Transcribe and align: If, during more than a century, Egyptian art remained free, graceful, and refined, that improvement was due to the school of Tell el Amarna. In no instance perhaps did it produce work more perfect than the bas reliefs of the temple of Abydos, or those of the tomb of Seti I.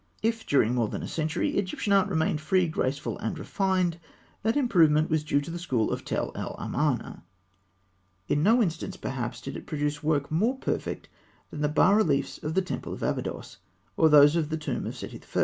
If, 0.23 0.47
during 0.47 0.73
more 0.73 0.87
than 0.87 1.03
a 1.03 1.07
century, 1.07 1.51
Egyptian 1.57 1.93
art 1.93 2.09
remained 2.09 2.41
free, 2.41 2.67
graceful, 2.67 3.19
and 3.19 3.37
refined, 3.37 3.99
that 4.41 4.57
improvement 4.57 5.11
was 5.11 5.23
due 5.23 5.39
to 5.41 5.51
the 5.51 5.59
school 5.59 5.91
of 5.91 6.03
Tell 6.03 6.31
el 6.33 6.55
Amarna. 6.57 7.23
In 8.27 8.41
no 8.41 8.63
instance 8.63 8.97
perhaps 8.97 9.41
did 9.41 9.55
it 9.55 9.67
produce 9.67 10.01
work 10.01 10.31
more 10.31 10.57
perfect 10.57 11.07
than 11.51 11.61
the 11.61 11.69
bas 11.69 11.95
reliefs 11.95 12.39
of 12.39 12.55
the 12.55 12.63
temple 12.63 12.93
of 12.93 13.03
Abydos, 13.03 13.57
or 13.95 14.09
those 14.09 14.35
of 14.35 14.49
the 14.49 14.57
tomb 14.57 14.87
of 14.87 14.95
Seti 14.95 15.21
I. 15.35 15.39